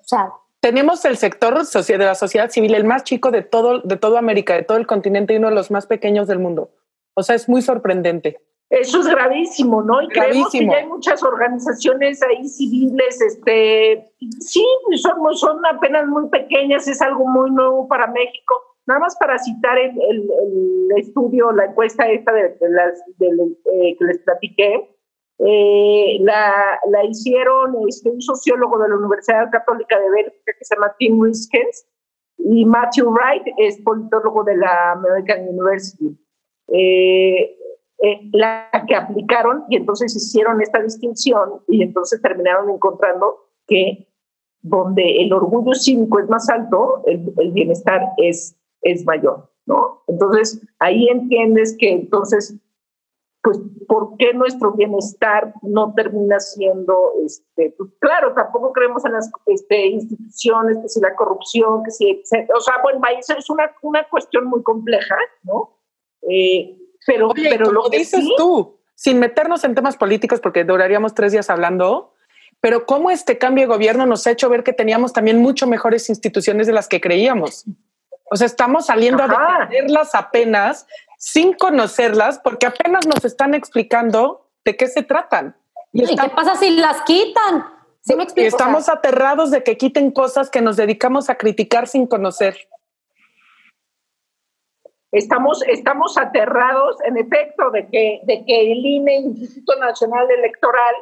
[0.04, 0.32] sea.
[0.60, 4.56] Tenemos el sector de la sociedad civil, el más chico de todo, de toda América,
[4.56, 6.70] de todo el continente y uno de los más pequeños del mundo.
[7.14, 8.42] O sea, es muy sorprendente.
[8.70, 10.02] Eso es gravísimo, ¿no?
[10.04, 14.64] Y creemos que ya hay muchas organizaciones ahí civiles, este, sí,
[14.98, 19.78] son, son apenas muy pequeñas, es algo muy nuevo para México, Nada más para citar
[19.78, 24.90] el, el, estudio, la encuesta esta de, las, eh, que les platiqué,
[25.38, 30.74] eh, la, la, hicieron este, un sociólogo de la Universidad Católica de Bélgica que se
[30.74, 31.86] llama Tim Riskens
[32.40, 36.18] y Matthew Wright es politólogo de la American University.
[36.70, 37.56] Eh,
[38.32, 44.08] la que aplicaron y entonces hicieron esta distinción y entonces terminaron encontrando que
[44.62, 50.04] donde el orgullo cívico es más alto, el, el bienestar es es mayor, ¿no?
[50.08, 52.56] Entonces, ahí entiendes que entonces,
[53.42, 59.32] pues, ¿por qué nuestro bienestar no termina siendo, este, pues, claro, tampoco creemos en las
[59.46, 62.22] este, instituciones, que si la corrupción, que si,
[62.56, 65.78] o sea, bueno, eso es una, una cuestión muy compleja, ¿no?
[66.30, 71.50] Eh, pero, pero lo dices tú, sin meternos en temas políticos, porque duraríamos tres días
[71.50, 72.14] hablando,
[72.60, 76.10] pero cómo este cambio de gobierno nos ha hecho ver que teníamos también mucho mejores
[76.10, 77.66] instituciones de las que creíamos.
[78.32, 80.88] O sea, estamos saliendo a defenderlas apenas
[81.18, 85.56] sin conocerlas porque apenas nos están explicando de qué se tratan.
[85.92, 87.66] Y, qué pasa si las quitan?
[88.36, 92.58] y estamos aterrados de que quiten cosas que nos dedicamos a criticar sin conocer.
[95.12, 100.96] Estamos, estamos aterrados, en efecto, de que, de que el INE, Instituto Nacional Electoral,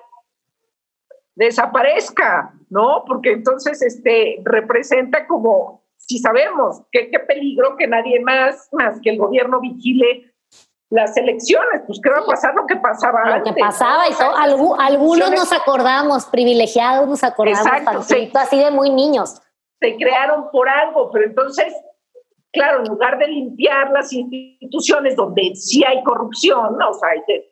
[1.35, 3.03] desaparezca, ¿no?
[3.05, 9.17] Porque entonces este, representa como, si sabemos qué peligro que nadie más, más que el
[9.17, 10.33] gobierno vigile
[10.89, 13.53] las elecciones, pues qué va a pasar lo que pasaba lo antes.
[13.53, 17.67] que pasaba y todo, algunos nos acordamos, privilegiados nos acordamos,
[18.33, 19.41] así de muy niños.
[19.81, 21.73] Se crearon por algo, pero entonces
[22.57, 26.89] claro, en lugar de limpiar las instituciones donde sí hay corrupción, ¿no?
[26.89, 27.09] O sea,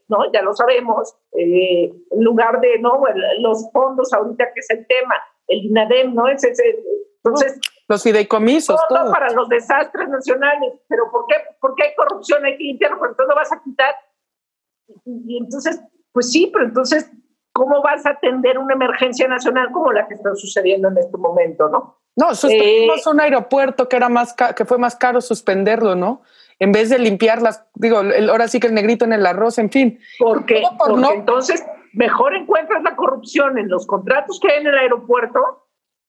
[0.08, 0.32] ¿no?
[0.32, 3.04] ya lo sabemos, eh, en lugar de ¿no?
[3.40, 5.16] los fondos ahorita que es el tema,
[5.48, 6.28] el INADEM, ¿no?
[6.28, 6.84] Es ese,
[7.24, 8.80] entonces, los fideicomisos.
[8.89, 10.74] Todo, para los desastres nacionales.
[10.88, 12.43] Pero ¿por qué, ¿por qué hay corrupción?
[12.45, 13.95] Hay que limpiarlo, pero entonces lo vas a quitar.
[15.06, 17.12] Y, y entonces, pues sí, pero entonces,
[17.54, 21.69] ¿cómo vas a atender una emergencia nacional como la que está sucediendo en este momento,
[21.69, 22.00] no?
[22.15, 26.21] No, suspendimos eh, un aeropuerto que era más que fue más caro suspenderlo, ¿no?
[26.60, 27.98] En vez de limpiarlas, digo,
[28.30, 30.00] ahora sí que el negrito en el arroz, en fin.
[30.17, 35.64] Porque, porque entonces mejor encuentras la corrupción en los contratos que hay en el aeropuerto.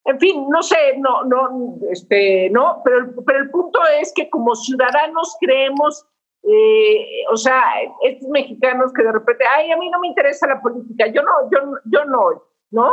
[0.07, 4.55] En fin, no sé, no, no, este, no, pero, pero el punto es que como
[4.55, 6.07] ciudadanos creemos,
[6.45, 7.61] eh, o sea,
[8.05, 11.33] estos mexicanos que de repente, ay, a mí no me interesa la política, yo no,
[11.51, 12.93] yo, yo no, ¿no?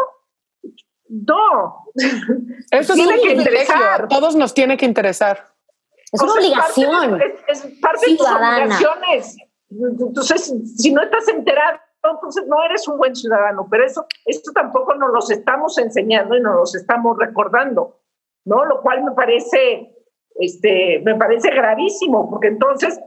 [1.07, 1.85] No.
[2.71, 4.07] Eso tiene que interesar.
[4.07, 5.53] todos nos tiene que interesar.
[6.11, 7.21] Es una obligación.
[7.47, 9.37] Es parte, de, tus obligaciones.
[9.69, 11.79] Entonces, si no estás enterado,
[12.11, 13.67] entonces no eres un buen ciudadano.
[13.69, 17.99] Pero eso, esto tampoco nos lo estamos enseñando y nos lo estamos recordando,
[18.45, 18.65] ¿no?
[18.65, 19.95] Lo cual me parece,
[20.35, 22.99] este, me parece gravísimo, porque entonces,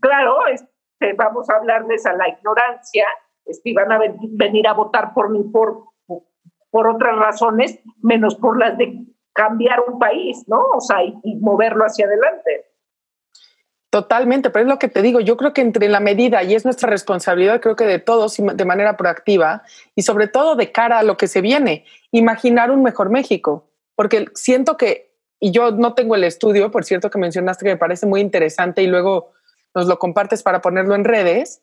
[0.00, 3.06] claro, este, vamos a hablarles a la ignorancia,
[3.46, 5.90] este, van a venir a votar por mí por
[6.70, 10.60] por otras razones, menos por las de cambiar un país, ¿no?
[10.74, 12.66] O sea, y, moverlo hacia adelante.
[13.90, 16.64] Totalmente, pero es lo que te digo, yo creo que entre la medida, y es
[16.64, 19.64] nuestra responsabilidad, creo que de todos de manera proactiva,
[19.96, 24.26] y sobre todo de cara a lo que se viene, imaginar un mejor México, porque
[24.34, 28.06] siento que, y yo no tengo el estudio, por cierto que mencionaste que me parece
[28.06, 29.32] muy interesante y luego
[29.74, 31.60] nos lo compartes para ponerlo en redes,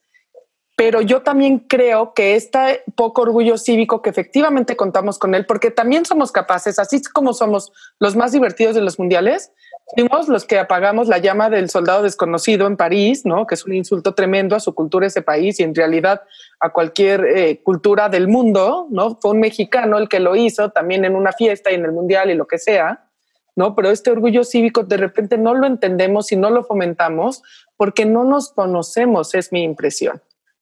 [0.76, 5.72] pero yo también creo que este poco orgullo cívico que efectivamente contamos con él, porque
[5.72, 9.54] también somos capaces, así como somos los más divertidos de los mundiales,
[9.96, 13.48] fuimos los que apagamos la llama del soldado desconocido en París, ¿no?
[13.48, 16.22] que es un insulto tremendo a su cultura, ese país, y en realidad
[16.60, 19.18] a cualquier eh, cultura del mundo, ¿no?
[19.22, 22.30] Fue un mexicano el que lo hizo también en una fiesta y en el mundial
[22.32, 23.08] y lo que sea,
[23.56, 23.76] ¿no?
[23.76, 27.44] Pero este orgullo cívico de repente no lo entendemos y no lo fomentamos
[27.76, 30.22] porque no nos conocemos, es mi impresión.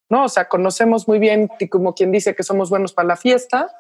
[0.10, 0.26] ¿No?
[0.26, 3.72] O sea, conocemos muy bien, como quien dice que somos buenos para la fiesta.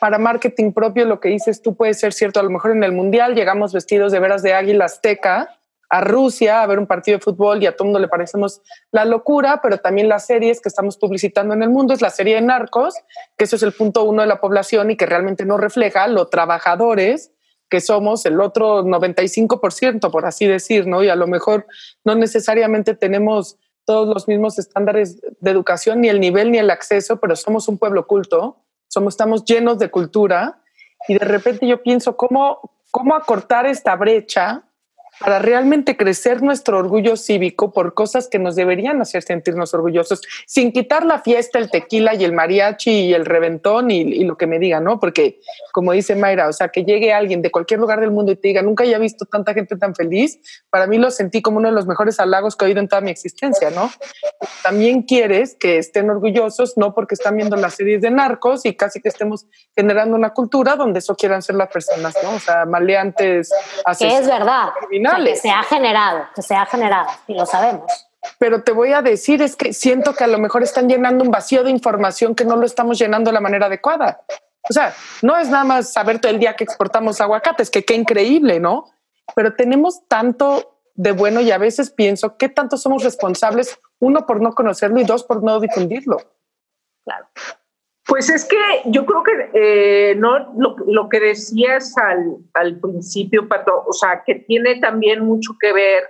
[0.00, 2.40] Para marketing propio, lo que dices tú puede ser cierto.
[2.40, 5.58] A lo mejor en el Mundial llegamos vestidos de veras de águila azteca
[5.90, 8.60] a Rusia a ver un partido de fútbol y a todo mundo le parecemos
[8.90, 12.34] la locura, pero también las series que estamos publicitando en el mundo es la serie
[12.34, 12.94] de narcos,
[13.36, 16.28] que eso es el punto uno de la población y que realmente no refleja los
[16.28, 17.32] trabajadores
[17.70, 21.02] que somos el otro 95%, por así decir, ¿no?
[21.02, 21.66] Y a lo mejor
[22.04, 23.58] no necesariamente tenemos
[23.88, 27.78] todos los mismos estándares de educación, ni el nivel ni el acceso, pero somos un
[27.78, 30.60] pueblo culto, somos, estamos llenos de cultura
[31.08, 34.67] y de repente yo pienso cómo, cómo acortar esta brecha
[35.18, 40.72] para realmente crecer nuestro orgullo cívico por cosas que nos deberían hacer sentirnos orgullosos, sin
[40.72, 44.58] quitar la fiesta, el tequila y el mariachi y el reventón y, lo que me
[44.58, 45.00] diga, ¿no?
[45.00, 45.40] Porque,
[45.72, 48.48] como dice Mayra, o sea, que llegue alguien de cualquier lugar del mundo y te
[48.48, 50.38] diga, nunca haya visto tanta gente tan feliz,
[50.70, 53.00] para mí lo sentí como uno de los mejores halagos que he oído en toda
[53.00, 53.90] mi existencia, ¿no?
[54.62, 59.00] También quieres que estén orgullosos, no porque están viendo las series de narcos y casi
[59.00, 62.34] que estemos generando una cultura donde eso quieran ser las personas, ¿no?
[62.34, 63.50] O sea, maleantes,
[63.84, 64.20] asesinos.
[64.20, 64.68] Es verdad
[65.16, 67.90] que se ha generado, que se ha generado, y lo sabemos.
[68.38, 71.30] Pero te voy a decir, es que siento que a lo mejor están llenando un
[71.30, 74.22] vacío de información que no lo estamos llenando de la manera adecuada.
[74.68, 77.94] O sea, no es nada más saber todo el día que exportamos aguacates, que qué
[77.94, 78.86] increíble, ¿no?
[79.34, 84.40] Pero tenemos tanto de bueno y a veces pienso qué tanto somos responsables, uno por
[84.40, 86.18] no conocerlo y dos por no difundirlo.
[87.04, 87.26] Claro.
[88.08, 90.54] Pues es que yo creo que eh, no
[90.86, 96.04] lo, que decías al, al, principio, Pato, o sea, que tiene también mucho que ver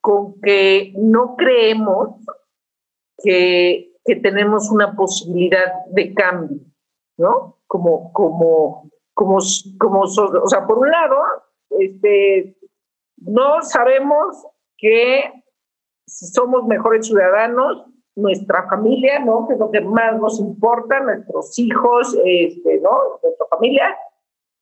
[0.00, 2.24] con que no creemos
[3.18, 6.60] que, que tenemos una posibilidad de cambio,
[7.18, 7.58] ¿no?
[7.66, 9.38] Como, como, como,
[9.80, 11.18] como, o sea, por un lado,
[11.70, 12.56] este,
[13.16, 14.46] no sabemos
[14.78, 15.42] que
[16.06, 17.84] si somos mejores ciudadanos
[18.16, 19.46] nuestra familia, ¿no?
[19.46, 22.90] Que es lo que más nos importa, nuestros hijos, este, ¿no?
[23.22, 23.96] Nuestra familia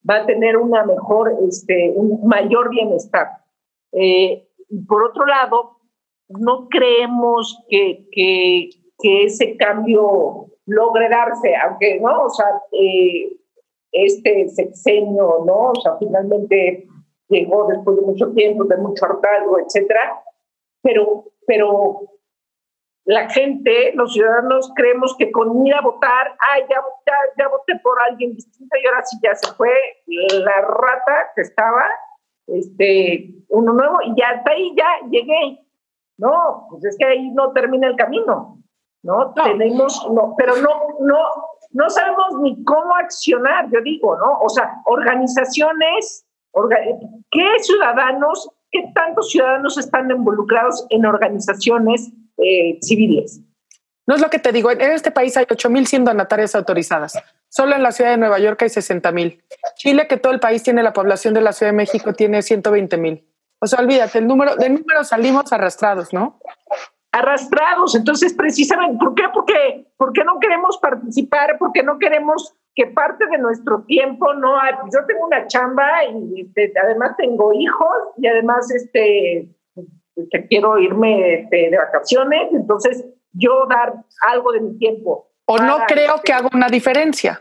[0.08, 3.28] va a tener una mejor, este, un mayor bienestar.
[3.92, 4.48] Eh,
[4.88, 5.78] por otro lado,
[6.28, 8.70] no creemos que, que,
[9.02, 12.24] ese cambio logre darse, aunque, ¿no?
[12.24, 13.36] O sea, eh,
[13.92, 15.70] este sexenio, ¿no?
[15.70, 16.86] O sea, finalmente
[17.28, 20.22] llegó después de mucho tiempo, de mucho hartazgo, etcétera,
[20.82, 22.13] pero, pero
[23.06, 27.78] la gente, los ciudadanos, creemos que con ir a votar, ay, ya, ya, ya voté
[27.82, 29.70] por alguien distinto y ahora sí ya se fue
[30.06, 31.84] la rata que estaba,
[32.46, 35.60] este, uno nuevo, y ya hasta ahí ya llegué.
[36.16, 38.58] No, pues es que ahí no termina el camino,
[39.02, 39.34] ¿no?
[39.34, 41.18] Tenemos, no, pero no, no,
[41.72, 44.38] no sabemos ni cómo accionar, yo digo, ¿no?
[44.40, 46.24] O sea, organizaciones,
[47.30, 53.40] ¿qué ciudadanos, qué tantos ciudadanos están involucrados en organizaciones eh, civiles?
[54.06, 57.18] No es lo que te digo, en este país hay 8.100 donatarias autorizadas.
[57.48, 59.42] Solo en la ciudad de Nueva York hay 60.000.
[59.76, 63.24] Chile, que todo el país tiene la población de la Ciudad de México, tiene 120.000.
[63.60, 66.38] O sea, olvídate, el número, de números salimos arrastrados, ¿no?
[67.14, 67.94] arrastrados.
[67.94, 69.22] Entonces, precisamente, ¿por qué?
[69.32, 74.56] Porque, porque no queremos participar, porque no queremos que parte de nuestro tiempo no.
[74.92, 79.48] Yo tengo una chamba y este, además tengo hijos y además este,
[80.16, 83.94] este quiero irme este, de vacaciones, entonces yo dar
[84.28, 85.30] algo de mi tiempo.
[85.46, 87.38] O no creo que haga una diferencia.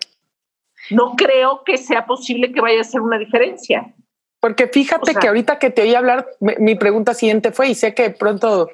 [0.90, 3.94] No creo que sea posible que vaya a ser una diferencia.
[4.40, 8.10] Porque fíjate que ahorita que te oí hablar, mi pregunta siguiente fue, y sé que
[8.10, 8.70] pronto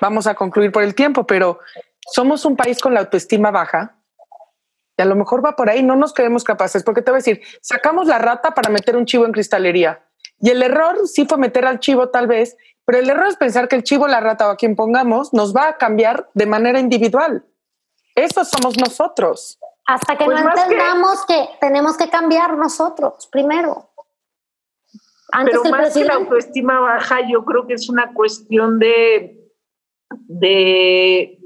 [0.00, 1.60] vamos a concluir por el tiempo, pero
[2.12, 3.96] somos un país con la autoestima baja
[4.98, 7.24] y a lo mejor va por ahí, no nos creemos capaces, porque te voy a
[7.24, 10.05] decir, sacamos la rata para meter un chivo en cristalería
[10.40, 13.68] y el error sí fue meter al chivo tal vez, pero el error es pensar
[13.68, 16.78] que el chivo, la rata o a quien pongamos nos va a cambiar de manera
[16.78, 17.44] individual.
[18.14, 19.58] Eso somos nosotros.
[19.86, 21.48] Hasta que pues no entendamos que...
[21.60, 23.90] tenemos que cambiar nosotros primero.
[25.44, 29.46] Pero más que la autoestima baja, yo creo que es una cuestión de
[30.28, 31.38] de,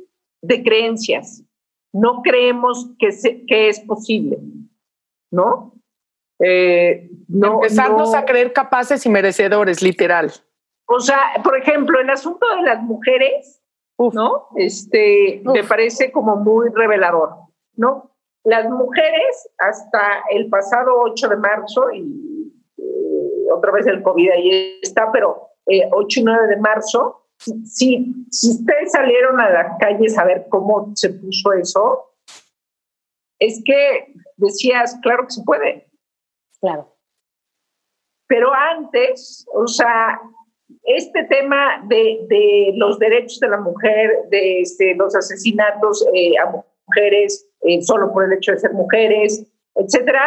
[0.64, 1.42] creencias.
[1.92, 4.38] No creemos que, que es posible,
[5.30, 5.74] ¿no?
[6.40, 10.32] Eh, no Empezarnos a creer capaces y merecedores, literal.
[10.86, 13.62] O sea, por ejemplo, el asunto de las mujeres,
[13.98, 14.48] ¿no?
[14.56, 17.34] Este, me parece como muy revelador,
[17.76, 18.10] ¿no?
[18.44, 24.78] Las mujeres hasta el pasado 8 de marzo, y eh, otra vez el COVID ahí
[24.82, 30.18] está, pero 8 eh, y 9 de marzo, si, si ustedes salieron a las calles
[30.18, 32.14] a ver cómo se puso eso,
[33.38, 35.89] es que decías, claro que se puede.
[36.60, 36.94] Claro.
[38.26, 40.20] Pero antes, o sea,
[40.84, 46.64] este tema de, de los derechos de la mujer, de este, los asesinatos eh, a
[46.86, 50.24] mujeres eh, solo por el hecho de ser mujeres, etcétera,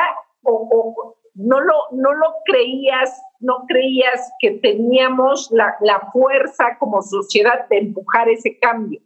[1.36, 7.80] no lo, no lo creías, no creías que teníamos la, la, fuerza como sociedad de
[7.80, 9.02] empujar ese cambio,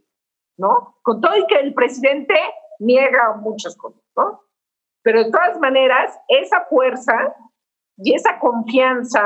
[0.58, 0.98] ¿no?
[1.04, 2.36] Con todo y que el presidente
[2.80, 4.42] niega muchas cosas, ¿no?
[5.04, 7.36] Pero de todas maneras, esa fuerza
[7.98, 9.22] y esa confianza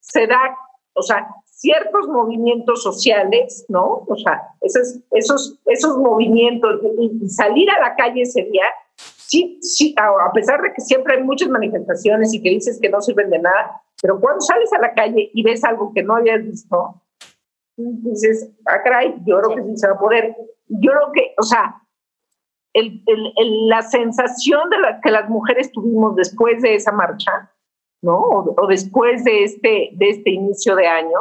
[0.00, 0.56] se da,
[0.94, 4.04] o sea, ciertos movimientos sociales, ¿no?
[4.08, 8.64] O sea, esos, esos, esos movimientos y salir a la calle ese día
[9.26, 13.00] sí, sí, a pesar de que siempre hay muchas manifestaciones y que dices que no
[13.00, 16.42] sirven de nada, pero cuando sales a la calle y ves algo que no habías
[16.44, 17.02] visto,
[17.76, 20.36] dices, ah, caray, yo creo que sí se va a poder.
[20.68, 21.82] Yo creo que, o sea,
[22.76, 27.50] el, el, la sensación de la que las mujeres tuvimos después de esa marcha,
[28.02, 28.18] ¿no?
[28.18, 31.18] O, después de este, de este inicio de año,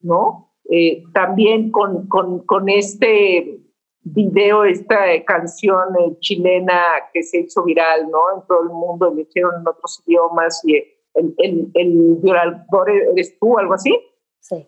[0.00, 0.50] ¿no?
[0.70, 3.60] Eh, también con, con, con este
[4.00, 8.36] video, esta canción eh, chilena que se hizo viral, ¿no?
[8.36, 10.76] En todo el mundo, le hicieron en otros idiomas y
[11.14, 13.98] el, el, el violador eres tú, algo así.
[14.40, 14.66] Sí.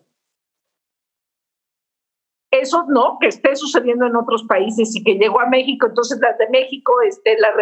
[2.51, 6.37] Eso no, que esté sucediendo en otros países y que llegó a México, entonces las
[6.37, 7.53] de México, este, la,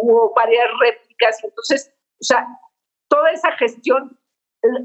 [0.00, 2.46] hubo varias réplicas, entonces, o sea,
[3.08, 4.16] toda esa gestión,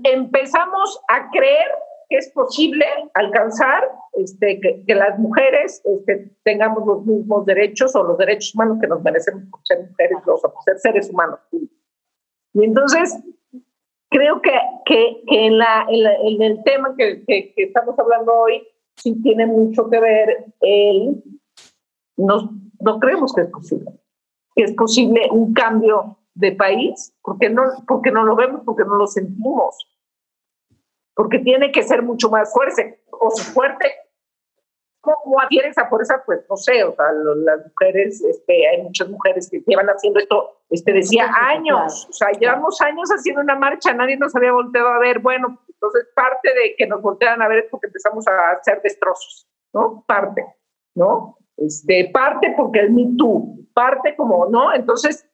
[0.04, 1.68] empezamos a creer
[2.10, 8.18] que es posible alcanzar este, que, las mujeres este, tengamos los mismos derechos o los
[8.18, 11.40] derechos humanos que nos merecemos por ser mujeres, o por ser seres humanos.
[11.52, 13.18] Y entonces,
[14.10, 14.54] creo que,
[14.86, 18.66] que, en, la, en, el tema que, que, estamos hablando hoy,
[18.98, 21.24] sí tiene mucho que ver el...
[22.18, 23.92] Nos, no creemos que es posible,
[24.56, 28.96] que es posible un cambio de país, porque no, porque no lo vemos, porque no
[28.96, 29.76] lo sentimos.
[31.14, 33.92] Porque tiene que ser mucho más fuerte o fuerte
[35.06, 39.50] cómo adhieres a fuerza, pues no sé, o sea, las mujeres, este, hay muchas mujeres
[39.50, 44.18] que llevan haciendo esto, este, decía años, o sea, llevamos años haciendo una marcha, nadie
[44.18, 47.70] nos había volteado a ver, bueno, entonces parte de que nos voltean a ver es
[47.70, 50.04] porque empezamos a hacer destrozos, ¿no?
[50.08, 50.44] Parte,
[50.96, 51.38] ¿no?
[51.58, 54.74] Este, parte porque el Me Too, parte como, ¿no?
[54.74, 55.28] Entonces,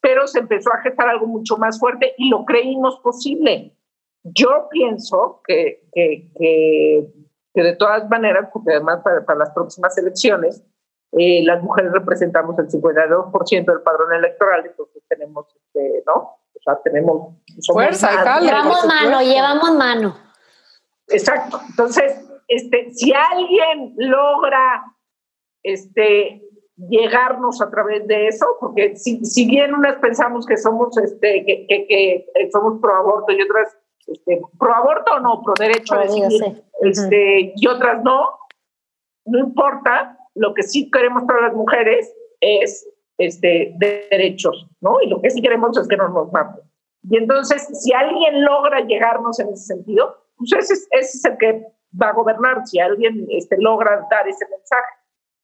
[0.00, 3.76] pero se empezó a gestar algo mucho más fuerte y lo creímos posible.
[4.22, 10.64] Yo pienso que, que, que, de todas maneras, porque además para, para las próximas elecciones,
[11.12, 16.38] eh, las mujeres representamos el 52% del padrón electoral, entonces tenemos, este, ¿no?
[16.64, 17.34] Sea, tenemos...
[17.72, 20.16] Fuerza, llevamos mano, llevamos mano.
[21.08, 21.60] Exacto.
[21.68, 24.84] Entonces, este, si alguien logra
[25.62, 26.42] este,
[26.76, 31.66] llegarnos a través de eso, porque si, si bien unas pensamos que somos, este, que,
[31.68, 36.62] que, somos pro aborto y otras este, pro aborto o no, pro derecho a decidir,
[36.82, 38.38] este, y otras no,
[39.26, 42.88] no importa, lo que sí queremos para las mujeres es
[43.18, 45.00] este, de derechos, ¿no?
[45.02, 46.62] Y lo que sí queremos es que no nos maten.
[47.08, 51.66] Y entonces, si alguien logra llegarnos en ese sentido, pues ese, ese es el que
[52.00, 54.94] va a gobernar, si alguien este, logra dar ese mensaje,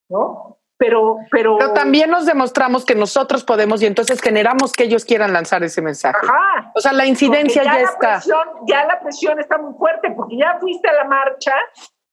[0.08, 0.60] ¿no?
[0.80, 5.62] pero, pero, también nos demostramos que nosotros podemos y entonces generamos que ellos quieran lanzar
[5.62, 6.16] ese mensaje.
[6.22, 8.22] Ajá, o sea, la incidencia ya, está.
[8.66, 11.52] ya la presión está muy fuerte porque ya fuiste a la marcha,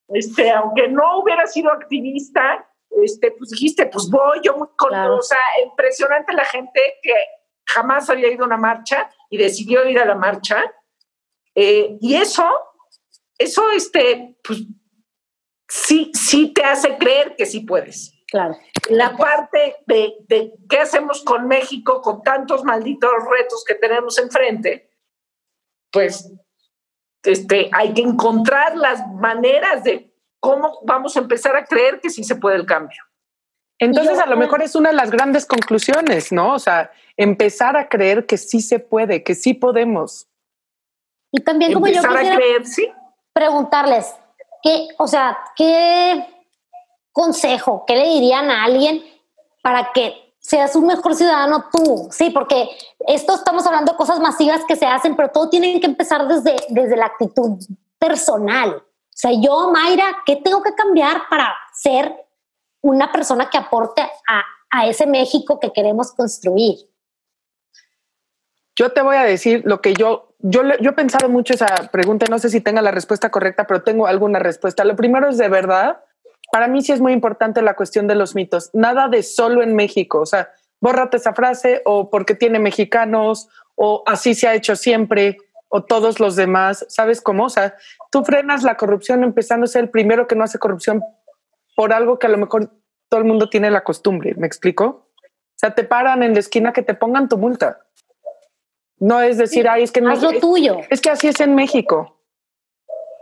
[0.09, 5.21] este, aunque no hubiera sido activista, este, pues dijiste, pues voy, yo muy contenta, o
[5.21, 7.13] sea, impresionante la gente que
[7.65, 10.63] jamás había ido a una marcha y decidió ir a la marcha.
[11.53, 12.47] Eh, y eso,
[13.37, 14.63] eso, este, pues
[15.67, 18.13] sí, sí te hace creer que sí puedes.
[18.29, 18.57] Claro.
[18.89, 24.89] La parte de, de, qué hacemos con México con tantos malditos retos que tenemos enfrente,
[25.91, 26.29] pues
[27.23, 30.06] este, hay que encontrar las maneras de
[30.47, 33.03] cómo vamos a empezar a creer que sí se puede el cambio.
[33.79, 36.53] Entonces, a lo mejor es una de las grandes conclusiones, ¿no?
[36.53, 40.27] O sea, empezar a creer que sí se puede, que sí podemos.
[41.31, 42.89] Y también como yo quisiera a creer, ¿sí?
[43.33, 44.15] preguntarles,
[44.63, 46.25] ¿qué, o sea, qué
[47.11, 47.83] consejo?
[47.85, 49.03] ¿Qué le dirían a alguien
[49.61, 52.07] para que seas un mejor ciudadano tú?
[52.09, 52.69] Sí, porque
[53.05, 56.55] esto estamos hablando de cosas masivas que se hacen, pero todo tiene que empezar desde,
[56.69, 57.59] desde la actitud
[57.99, 58.81] personal.
[59.17, 62.15] O sea, yo, Mayra, ¿qué tengo que cambiar para ser
[62.81, 66.77] una persona que aporte a, a ese México que queremos construir?
[68.75, 72.27] Yo te voy a decir lo que yo, yo, yo he pensado mucho esa pregunta,
[72.29, 74.85] no sé si tenga la respuesta correcta, pero tengo alguna respuesta.
[74.85, 76.03] Lo primero es de verdad
[76.51, 78.69] para mí sí es muy importante la cuestión de los mitos.
[78.73, 80.19] Nada de solo en México.
[80.19, 80.49] O sea,
[80.79, 85.37] bórrate esa frase o porque tiene mexicanos o así se ha hecho siempre
[85.69, 86.85] o todos los demás.
[86.89, 87.45] ¿Sabes cómo?
[87.45, 87.75] O sea,
[88.11, 91.03] tú frenas la corrupción empezando a ser el primero que no hace corrupción
[91.75, 92.71] por algo que a lo mejor
[93.09, 94.33] todo el mundo tiene la costumbre.
[94.35, 94.85] ¿Me explico?
[94.85, 97.79] O sea, te paran en la esquina que te pongan tu multa.
[98.99, 100.79] No es decir, ay, es que no es lo tuyo.
[100.89, 102.21] Es que así es en México.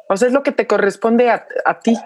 [0.07, 1.97] O sea, es lo que te corresponde a, a ti.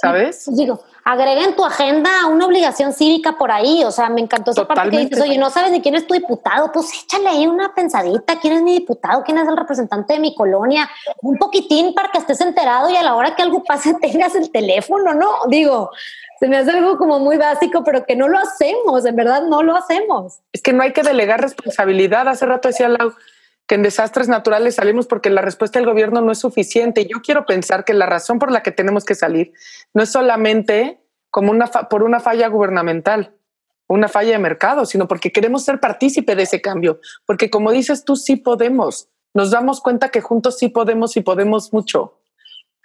[0.00, 0.44] ¿Sabes?
[0.54, 3.82] Digo, agrega en tu agenda una obligación cívica por ahí.
[3.84, 6.14] O sea, me encantó esa parte que dices, oye, no sabes ni quién es tu
[6.14, 10.20] diputado, pues échale ahí una pensadita, quién es mi diputado, quién es el representante de
[10.20, 10.88] mi colonia,
[11.22, 14.50] un poquitín para que estés enterado y a la hora que algo pase tengas el
[14.50, 15.30] teléfono, ¿no?
[15.48, 15.90] Digo,
[16.38, 19.62] se me hace algo como muy básico, pero que no lo hacemos, en verdad no
[19.62, 20.38] lo hacemos.
[20.52, 22.28] Es que no hay que delegar responsabilidad.
[22.28, 23.12] Hace rato decía Lau,
[23.68, 27.06] que en desastres naturales salimos porque la respuesta del gobierno no es suficiente.
[27.06, 29.52] Yo quiero pensar que la razón por la que tenemos que salir
[29.92, 33.36] no es solamente como una por una falla gubernamental,
[33.86, 36.98] una falla de mercado, sino porque queremos ser partícipe de ese cambio.
[37.26, 39.10] Porque como dices tú, sí podemos.
[39.34, 42.22] Nos damos cuenta que juntos sí podemos y podemos mucho.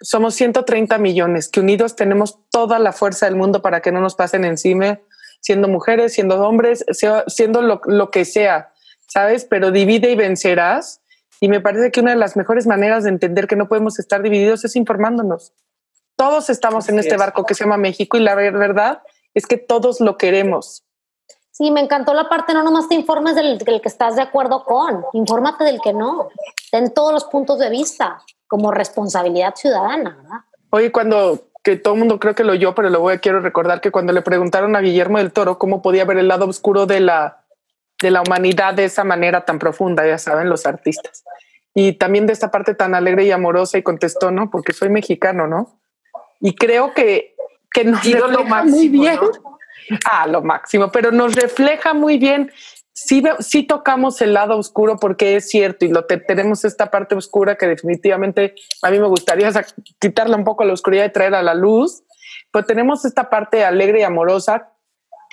[0.02, 4.16] Somos 130 millones, que unidos tenemos toda la fuerza del mundo para que no nos
[4.16, 5.00] pasen encima,
[5.40, 6.84] siendo mujeres, siendo hombres,
[7.26, 8.73] siendo lo, lo que sea
[9.14, 9.44] ¿sabes?
[9.44, 11.00] Pero divide y vencerás.
[11.40, 14.22] Y me parece que una de las mejores maneras de entender que no podemos estar
[14.22, 15.52] divididos es informándonos.
[16.16, 19.02] Todos estamos en este barco que se llama México y la verdad
[19.34, 20.84] es que todos lo queremos.
[21.50, 24.64] Sí, me encantó la parte, no nomás te informes del, del, que estás de acuerdo
[24.64, 26.28] con, infórmate del que no.
[26.72, 30.38] Ten todos los puntos de vista como responsabilidad ciudadana, ¿verdad?
[30.70, 33.40] Oye, cuando que todo el mundo creo que lo oyó, pero lo voy a quiero
[33.40, 36.86] recordar que cuando le preguntaron a Guillermo del Toro cómo podía ver el lado oscuro
[36.86, 37.43] de la
[38.04, 41.24] de la humanidad de esa manera tan profunda, ya saben, los artistas.
[41.74, 44.50] Y también de esta parte tan alegre y amorosa y contestó, ¿no?
[44.50, 45.80] Porque soy mexicano, ¿no?
[46.38, 47.34] Y creo que,
[47.72, 49.18] que nos refleja lo máximo, muy bien.
[50.10, 52.52] Ah, lo máximo, pero nos refleja muy bien.
[52.92, 57.56] Sí, sí tocamos el lado oscuro porque es cierto y lo tenemos esta parte oscura
[57.56, 59.50] que definitivamente a mí me gustaría
[59.98, 62.04] quitarle un poco a la oscuridad y traer a la luz,
[62.52, 64.73] pero tenemos esta parte alegre y amorosa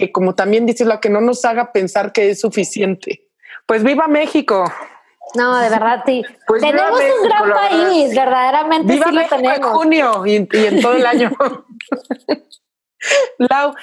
[0.01, 3.27] que como también dices, lo que no nos haga pensar que es suficiente.
[3.65, 4.65] Pues viva México.
[5.35, 6.23] No, de verdad, sí.
[6.47, 9.57] Pues tenemos un gran país, verdaderamente viva sí lo tenemos.
[9.57, 11.31] en junio y, y en todo el año.
[13.37, 13.73] Lau,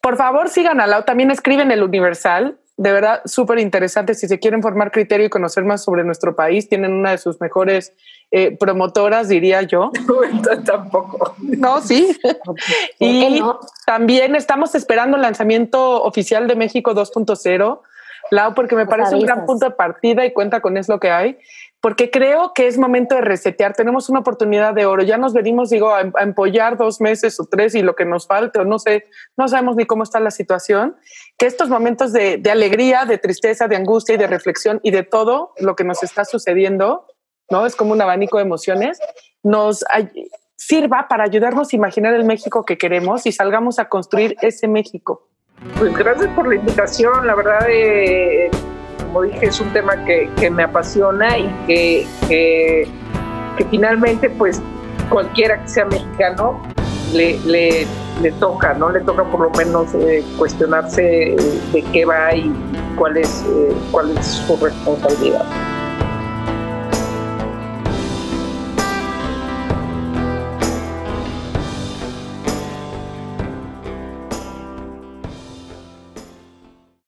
[0.00, 4.14] por favor sigan a Lau, también escriben el Universal, de verdad súper interesante.
[4.14, 7.40] Si se quieren formar criterio y conocer más sobre nuestro país, tienen una de sus
[7.40, 7.92] mejores
[8.30, 9.90] eh, promotoras, diría yo.
[10.64, 11.34] Tampoco.
[11.38, 12.16] No, sí.
[13.00, 13.42] y
[13.84, 17.80] también estamos esperando el lanzamiento oficial de México 2.0.
[18.30, 21.10] Lau, porque me parece un gran punto de partida y cuenta con es lo que
[21.10, 21.38] hay
[21.80, 23.74] porque creo que es momento de resetear.
[23.74, 25.02] Tenemos una oportunidad de oro.
[25.02, 28.58] Ya nos venimos, digo, a, empollar dos meses o tres y lo que nos falte,
[28.58, 29.06] o no sé,
[29.36, 30.96] no sabemos ni cómo está la situación.
[31.38, 35.52] Que estos momentos de, alegría, de tristeza, de angustia y de reflexión y de todo
[35.60, 37.06] lo que nos está sucediendo,
[37.48, 37.64] ¿no?
[37.64, 38.98] Es como un abanico de emociones,
[39.44, 39.84] nos
[40.56, 45.28] sirva para ayudarnos a imaginar el México que queremos y salgamos a construir ese México.
[45.78, 47.26] Pues gracias por la invitación.
[47.26, 48.50] La verdad, eh,
[49.08, 54.60] como dije, es un tema que, me apasiona y que, que, finalmente, pues
[55.08, 56.62] cualquiera que sea mexicano
[57.14, 57.86] le, le,
[58.22, 58.90] le, toca, ¿no?
[58.90, 61.36] Le toca por lo menos eh, cuestionarse
[61.72, 62.52] de qué va y
[62.96, 65.44] cuál es, eh, cuál es su responsabilidad.